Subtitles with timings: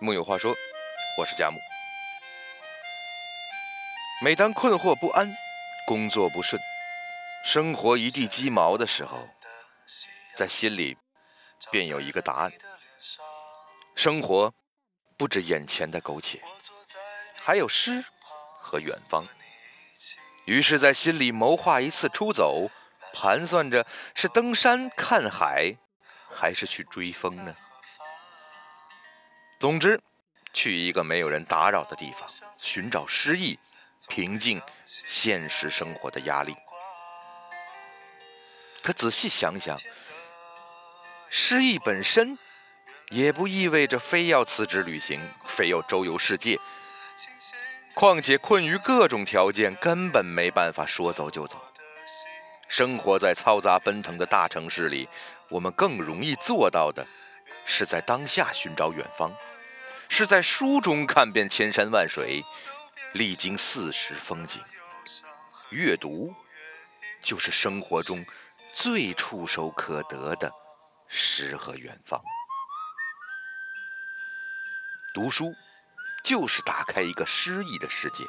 [0.00, 0.54] 木有话说，
[1.16, 1.58] 我是佳木。
[4.22, 5.34] 每当困惑不安、
[5.86, 6.60] 工作不顺、
[7.44, 9.28] 生活一地鸡毛的时候，
[10.34, 10.96] 在心里
[11.70, 12.52] 便有一个答案：
[13.94, 14.52] 生活
[15.16, 16.42] 不止眼前的苟且，
[17.40, 18.04] 还有诗
[18.60, 19.24] 和远方。
[20.44, 22.68] 于是，在心里谋划一次出走，
[23.14, 25.76] 盘算着是登山看海，
[26.28, 27.54] 还是去追风呢？
[29.64, 29.98] 总之，
[30.52, 32.28] 去一个没有人打扰的地方，
[32.58, 33.58] 寻找诗意，
[34.10, 36.54] 平静现实生活的压力。
[38.82, 39.74] 可仔细想想，
[41.30, 42.36] 诗意本身
[43.08, 46.60] 也不意味着非要辞职旅行，非要周游世界。
[47.94, 51.58] 况且困于各种条件，根本没办法说走就走。
[52.68, 55.08] 生活在嘈杂奔腾的大城市里，
[55.48, 57.06] 我们更容易做到的，
[57.64, 59.32] 是在当下寻找远方，
[60.08, 62.44] 是在书中看遍千山万水，
[63.12, 64.62] 历经四时风景。
[65.70, 66.34] 阅读，
[67.22, 68.24] 就是生活中
[68.72, 70.52] 最触手可得的
[71.08, 72.22] 诗和远方。
[75.14, 75.54] 读书。
[76.24, 78.24] 就是打开一个诗意的世界。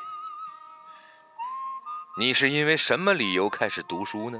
[2.18, 4.38] 你是因为什么理由开始读书呢？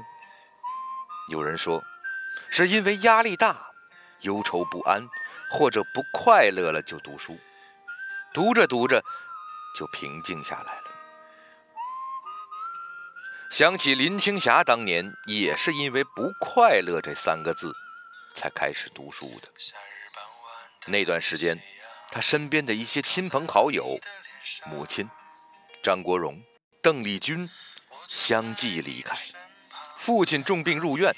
[1.32, 1.82] 有人说，
[2.50, 3.70] 是因为压力大、
[4.20, 5.08] 忧愁不安，
[5.50, 7.38] 或者不快乐了就读书。
[8.32, 9.02] 读着读着，
[9.78, 10.90] 就平静下来了。
[13.50, 17.74] 想起林青霞当年也是因为“不快乐”这三个字，
[18.34, 19.48] 才开始读书的。
[20.86, 21.58] 那段时间。
[22.08, 23.98] 他身边的一些亲朋好友，
[24.66, 25.06] 母亲
[25.82, 26.40] 张国荣、
[26.80, 27.50] 邓丽君
[28.06, 29.14] 相继离开，
[29.98, 31.14] 父亲重病入院，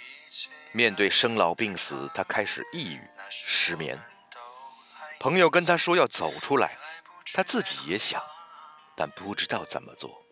[0.72, 3.98] 面对生老病死，他开始抑郁、失眠。
[5.18, 6.76] 朋友跟他说要走出来，
[7.32, 8.22] 他自己也想，
[8.96, 10.24] 但不知道怎么做。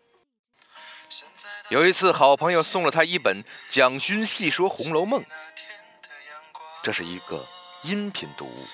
[1.69, 5.21] 有一次，好朋友送了他一本《蒋勋细说红楼梦》，
[6.81, 7.45] 这是一个
[7.83, 8.67] 音频读物。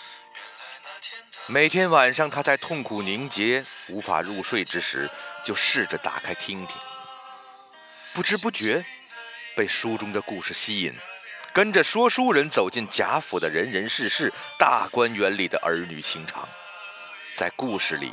[1.48, 5.10] 每天晚上，他在痛苦凝结、无法入睡之时，
[5.44, 6.76] 就试着打开听听。
[8.14, 8.86] 不知不觉，
[9.56, 10.94] 被书中的故事吸引，
[11.54, 16.50] 跟着说书人走进贾府的人人事事、大观园里的儿女情长，
[17.36, 18.12] 在故事里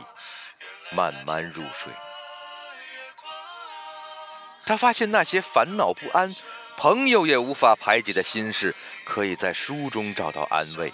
[0.93, 1.91] 慢慢入睡。
[4.67, 6.31] 他发现那些烦恼不安、
[6.77, 8.75] 朋友也无法排解的心事，
[9.07, 10.93] 可以在书中找到安慰，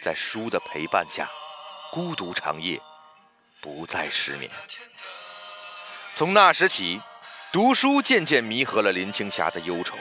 [0.00, 1.28] 在书的陪伴下。
[1.90, 2.80] 孤独长夜，
[3.60, 4.48] 不再失眠。
[6.14, 7.00] 从那时起，
[7.50, 9.96] 读书渐渐弥合了林青霞的忧愁。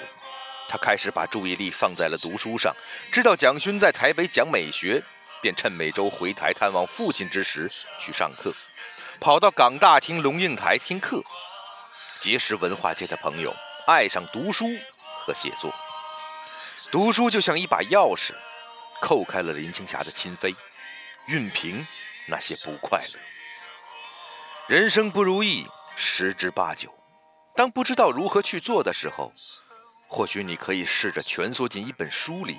[0.67, 2.73] 他开始把注意力放在了读书上。
[3.11, 5.01] 知道蒋勋在台北讲美学，
[5.41, 7.69] 便趁每周回台探望父亲之时
[7.99, 8.53] 去上课，
[9.19, 11.23] 跑到港大听龙应台听课，
[12.19, 13.55] 结识文化界的朋友，
[13.85, 14.65] 爱上读书
[15.25, 15.73] 和写作。
[16.91, 18.33] 读书就像一把钥匙，
[19.01, 20.55] 扣开了林青霞的心扉。
[21.27, 21.85] 熨平
[22.27, 23.19] 那些不快乐。
[24.67, 25.67] 人生不如意
[25.97, 26.93] 十之八九，
[27.53, 29.33] 当不知道如何去做的时候，
[30.07, 32.57] 或许你可以试着蜷缩进一本书里，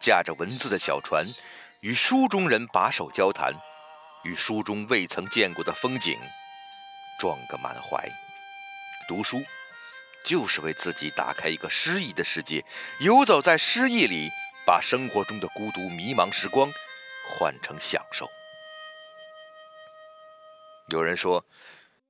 [0.00, 1.24] 驾着文字的小船，
[1.80, 3.52] 与书中人把手交谈，
[4.24, 6.18] 与书中未曾见过的风景
[7.18, 8.08] 撞个满怀。
[9.08, 9.42] 读书
[10.24, 12.64] 就是为自己打开一个诗意的世界，
[13.00, 14.28] 游走在诗意里，
[14.64, 16.70] 把生活中的孤独迷茫时光。
[17.30, 18.26] 换成享受。
[20.86, 21.44] 有人说，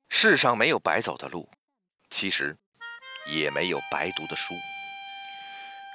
[0.09, 1.51] 世上没有白走的路，
[2.09, 2.57] 其实
[3.29, 4.55] 也没有白读的书。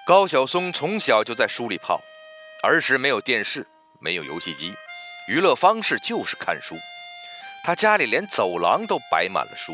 [0.06, 2.02] 高晓松从小就在书里泡，
[2.64, 3.68] 儿时没有电视，
[4.00, 4.74] 没有游戏机，
[5.28, 6.78] 娱乐方式就是看书。
[7.64, 9.74] 他家里连走廊都摆满了书。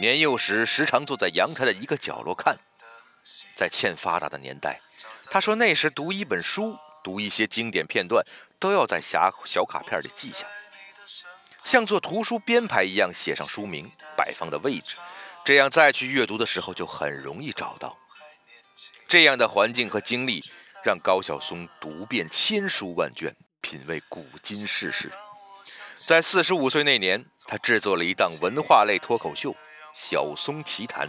[0.00, 2.56] 年幼时，时常坐在阳台的一个角落看。
[3.56, 4.80] 在欠发达的年代，
[5.30, 6.78] 他说那时读一本书。
[7.02, 8.22] 读一些经典片段，
[8.58, 10.46] 都要在小小卡片里记下，
[11.64, 14.96] 像做图书编排一样写上书名、摆放的位置，
[15.44, 17.96] 这样再去阅读的时候就很容易找到。
[19.08, 20.42] 这样的环境和经历，
[20.84, 25.10] 让高晓松读遍千书万卷，品味古今世事。
[25.94, 29.52] 在四十五岁那年，他制作了一档文化类脱口秀
[29.94, 31.06] 《小松奇谈》，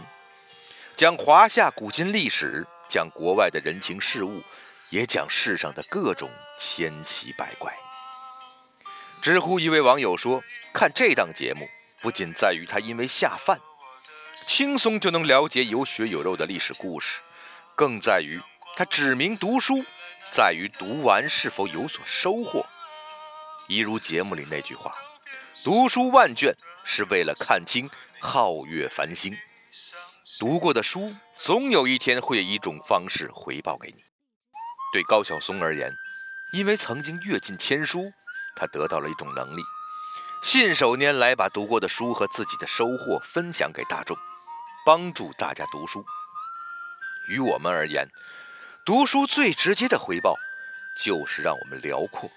[0.96, 4.42] 讲华夏古今历史，讲国外的人情世物。
[4.90, 7.74] 也讲世上的各种千奇百怪。
[9.22, 11.66] 知乎一位网友说：“看这档节目，
[12.02, 13.58] 不仅在于他因为下饭，
[14.34, 17.20] 轻松就能了解有血有肉的历史故事，
[17.76, 18.40] 更在于
[18.76, 19.84] 他指明读书，
[20.32, 22.64] 在于读完是否有所收获。
[23.68, 24.94] 一如节目里那句话
[25.64, 27.88] ：“读书万卷，是为了看清
[28.20, 29.36] 皓月繁星。”
[30.38, 34.02] 读过的书，总有一天会以一种方式回报给你。
[34.92, 35.90] 对高晓松而言，
[36.52, 38.12] 因为曾经阅尽千书，
[38.56, 39.62] 他得到了一种能力，
[40.42, 44.16] 信手拈来把读过的书和自己的收获分享给大众，
[44.84, 46.04] 帮助大家读书。
[47.28, 48.08] 于我们而言，
[48.84, 50.34] 读书最直接的回报，
[51.02, 52.28] 就是让我们辽阔，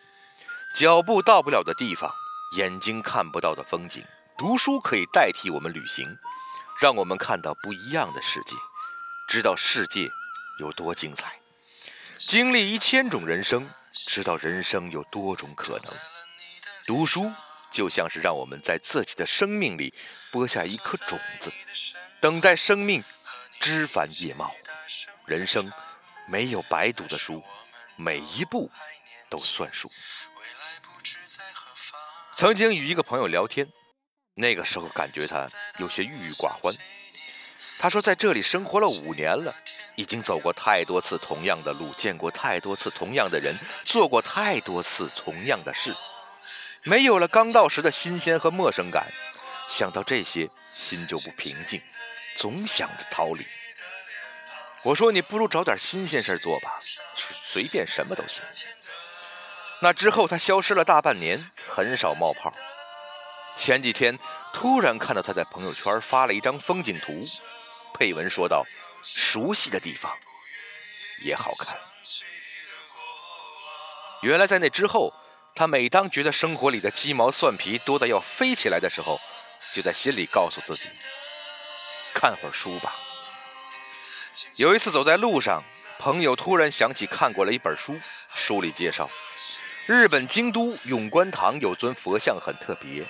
[0.75, 2.13] 脚步到不了的地方，
[2.55, 4.05] 眼睛看不到的风景，
[4.37, 6.17] 读书可以代替我们旅行。
[6.79, 8.55] 让我们看到不一样的世界，
[9.27, 10.11] 知道世界
[10.59, 11.29] 有多精彩；
[12.19, 15.93] 经历一千种人生，知道人生有多种可能。
[16.85, 17.31] 读书
[17.75, 19.93] 就像是让我们在自己的生命里
[20.31, 21.51] 播下一颗种子，
[22.21, 23.03] 等待生命
[23.59, 24.49] 枝繁叶茂。
[25.25, 25.69] 人生
[26.25, 27.43] 没有白读的书，
[27.97, 28.71] 每一步
[29.29, 29.91] 都算数。
[32.37, 33.67] 曾经与一个朋友聊天。
[34.35, 35.45] 那个时候感觉他
[35.77, 36.73] 有些郁郁寡欢。
[37.77, 39.53] 他说，在这里生活了五年了，
[39.97, 45.93] 已经走过太多次同样的路，见过太多次同样的人，做过太多次同样的事，
[46.85, 49.11] 没有了刚到时的新鲜和陌生感。
[49.67, 51.81] 想到这些，心就不平静，
[52.37, 53.43] 总想着逃离。
[54.83, 56.77] 我说，你不如找点新鲜事做吧，
[57.43, 58.43] 随便什么都行。
[59.79, 62.53] 那之后，他消失了大半年，很少冒泡。
[63.57, 64.15] 前几天
[64.53, 67.19] 突然看到他在朋友圈发了一张风景图，
[67.95, 68.63] 配文说道
[69.01, 70.15] ：“熟悉的地方
[71.23, 71.75] 也好看。”
[74.21, 75.11] 原来在那之后，
[75.55, 79.19] 他每当觉得生活里的鸡毛蒜皮多得要飞起来的时候，
[79.73, 80.89] 就在心里告诉自己
[82.13, 82.93] ：“看会儿书吧。”
[84.57, 85.63] 有一次走在路上，
[85.97, 87.97] 朋友突然想起看过了一本书，
[88.33, 89.09] 书里介绍，
[89.85, 93.05] 日本京都永观堂有尊佛像很特别。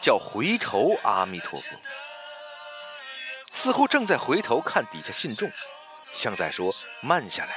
[0.00, 1.76] 叫回头阿弥陀佛，
[3.50, 5.50] 似乎正在回头看底下信众，
[6.12, 7.56] 像在说慢下来，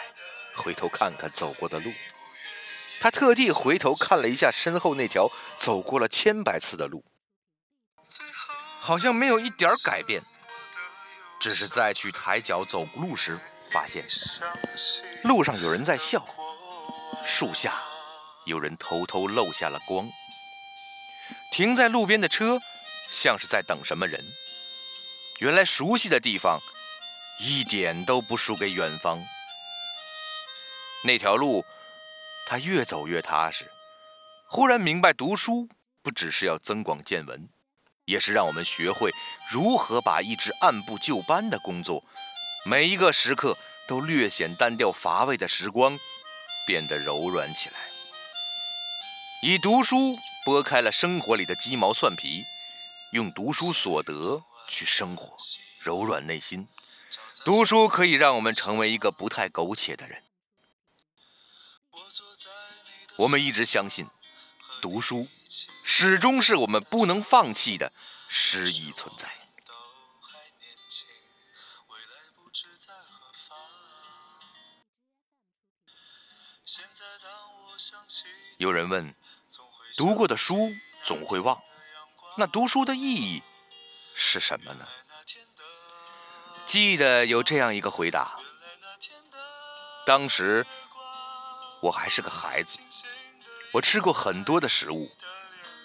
[0.55, 1.91] 回头看看走过的路。
[3.01, 5.27] 他特地回头看了一下身后那条
[5.57, 7.03] 走过了千百次的路，
[8.79, 10.21] 好像没有一点改变，
[11.39, 13.39] 只是再去抬脚走路时，
[13.71, 14.05] 发现
[15.23, 16.23] 路上有人在笑，
[17.25, 17.73] 树下
[18.45, 20.07] 有人偷偷漏下了光。
[21.51, 22.59] 停在路边的车，
[23.09, 24.23] 像是在等什么人。
[25.39, 26.59] 原来熟悉的地方，
[27.39, 29.19] 一点都不输给远方。
[31.03, 31.65] 那条路，
[32.47, 33.71] 他越走越踏实。
[34.47, 35.69] 忽然明白，读书
[36.01, 37.49] 不只是要增广见闻，
[38.05, 39.11] 也是让我们学会
[39.51, 42.03] 如何把一直按部就班的工作，
[42.65, 43.57] 每一个时刻
[43.87, 45.99] 都略显单调乏味的时光，
[46.65, 47.75] 变得柔软起来。
[49.43, 50.17] 以读书。
[50.43, 52.43] 拨开了生活里的鸡毛蒜皮，
[53.11, 55.37] 用读书所得去生活，
[55.79, 56.67] 柔软内心。
[57.45, 60.23] 读书可以让我们成为一个不太苟且的人。
[63.21, 64.07] 我们一直相信，
[64.81, 65.27] 读书
[65.83, 67.93] 始终是我们不能放弃的
[68.27, 69.29] 诗意存在。
[78.57, 79.13] 有人问。
[79.97, 81.61] 读过的书总会忘，
[82.37, 83.43] 那读书的意义
[84.15, 84.87] 是什么呢？
[86.65, 88.39] 记得有这样一个回答：
[90.05, 90.65] 当时
[91.81, 92.79] 我还是个孩子，
[93.73, 95.09] 我吃过很多的食物，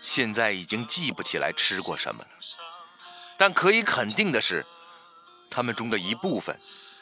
[0.02, 2.30] 现在已经记不起来吃过什么了。
[3.38, 4.66] 但可以肯定的是，
[5.50, 6.58] 它们中的一部分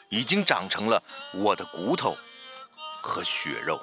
[0.09, 1.01] 已经长成了
[1.33, 2.15] 我的骨头
[3.01, 3.81] 和血肉。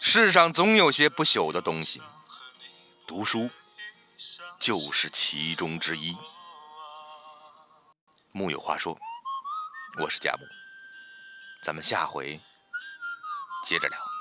[0.00, 2.00] 世上总有些不朽的东西，
[3.06, 3.50] 读书
[4.58, 6.16] 就是其中之一。
[8.32, 8.98] 木有话说，
[9.98, 10.46] 我是贾木，
[11.62, 12.40] 咱们下回
[13.64, 14.15] 接着聊。